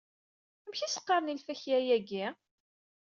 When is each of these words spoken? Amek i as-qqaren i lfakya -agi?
Amek 0.65 0.81
i 0.81 0.85
as-qqaren 0.87 1.31
i 1.33 1.35
lfakya 1.39 1.77
-agi? 1.83 2.25